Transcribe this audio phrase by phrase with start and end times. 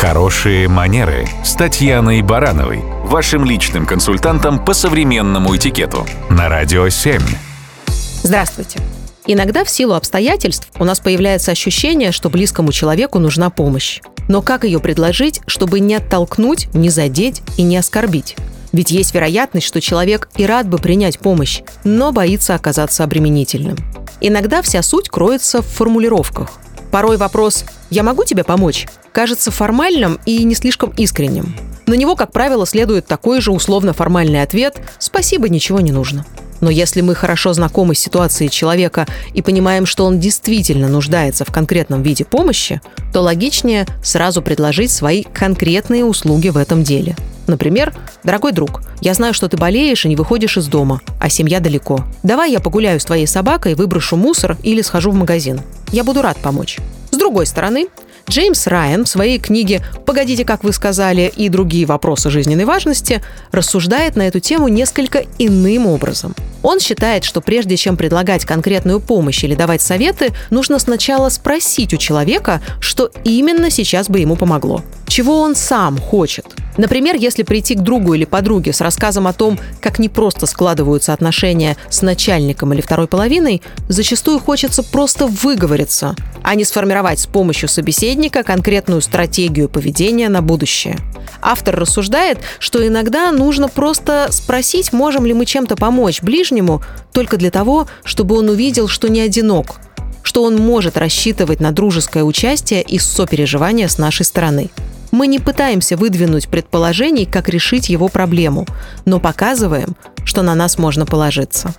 [0.00, 7.20] Хорошие манеры с Татьяной Барановой, вашим личным консультантом по современному этикету на Радио 7.
[8.22, 8.78] Здравствуйте.
[9.26, 14.00] Иногда в силу обстоятельств у нас появляется ощущение, что близкому человеку нужна помощь.
[14.26, 18.36] Но как ее предложить, чтобы не оттолкнуть, не задеть и не оскорбить?
[18.72, 23.76] Ведь есть вероятность, что человек и рад бы принять помощь, но боится оказаться обременительным.
[24.22, 26.52] Иногда вся суть кроется в формулировках.
[26.90, 31.54] Порой вопрос «я могу тебе помочь?» Кажется формальным и не слишком искренним.
[31.86, 36.24] На него, как правило, следует такой же условно-формальный ответ «спасибо, ничего не нужно».
[36.60, 41.50] Но если мы хорошо знакомы с ситуацией человека и понимаем, что он действительно нуждается в
[41.50, 42.80] конкретном виде помощи,
[43.12, 47.16] то логичнее сразу предложить свои конкретные услуги в этом деле.
[47.46, 47.92] Например,
[48.22, 52.04] «Дорогой друг, я знаю, что ты болеешь и не выходишь из дома, а семья далеко.
[52.22, 55.60] Давай я погуляю с твоей собакой, выброшу мусор или схожу в магазин.
[55.90, 56.78] Я буду рад помочь».
[57.10, 57.88] С другой стороны,
[58.28, 64.16] Джеймс Райан в своей книге «Погодите, как вы сказали» и другие вопросы жизненной важности рассуждает
[64.16, 66.34] на эту тему несколько иным образом.
[66.62, 71.96] Он считает, что прежде чем предлагать конкретную помощь или давать советы, нужно сначала спросить у
[71.96, 74.82] человека, что именно сейчас бы ему помогло.
[75.06, 76.46] Чего он сам хочет–
[76.80, 81.76] Например, если прийти к другу или подруге с рассказом о том, как непросто складываются отношения
[81.90, 88.42] с начальником или второй половиной, зачастую хочется просто выговориться, а не сформировать с помощью собеседника
[88.42, 90.96] конкретную стратегию поведения на будущее.
[91.42, 97.50] Автор рассуждает, что иногда нужно просто спросить, можем ли мы чем-то помочь ближнему, только для
[97.50, 99.80] того, чтобы он увидел, что не одинок,
[100.22, 104.70] что он может рассчитывать на дружеское участие и сопереживание с нашей стороны.
[105.10, 108.66] Мы не пытаемся выдвинуть предположений, как решить его проблему,
[109.04, 111.74] но показываем, что на нас можно положиться.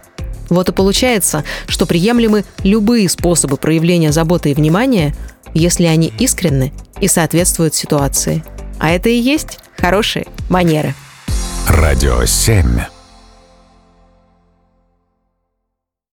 [0.49, 5.15] Вот и получается, что приемлемы любые способы проявления заботы и внимания,
[5.53, 8.43] если они искренны и соответствуют ситуации.
[8.77, 10.93] А это и есть хорошие манеры.
[11.67, 13.00] Радио 7.